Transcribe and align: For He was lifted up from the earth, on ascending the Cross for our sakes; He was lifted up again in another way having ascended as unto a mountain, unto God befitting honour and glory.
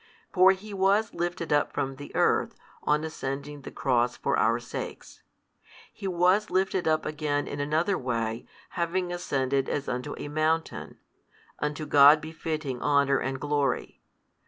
For 0.33 0.51
He 0.51 0.73
was 0.73 1.13
lifted 1.13 1.53
up 1.53 1.73
from 1.73 1.97
the 1.97 2.11
earth, 2.15 2.55
on 2.81 3.03
ascending 3.03 3.61
the 3.61 3.69
Cross 3.69 4.17
for 4.17 4.35
our 4.35 4.59
sakes; 4.59 5.21
He 5.93 6.07
was 6.07 6.49
lifted 6.49 6.87
up 6.87 7.05
again 7.05 7.47
in 7.47 7.59
another 7.59 7.99
way 7.99 8.47
having 8.69 9.13
ascended 9.13 9.69
as 9.69 9.87
unto 9.87 10.15
a 10.17 10.27
mountain, 10.27 10.97
unto 11.59 11.85
God 11.85 12.19
befitting 12.19 12.81
honour 12.81 13.19
and 13.19 13.39
glory. 13.39 14.01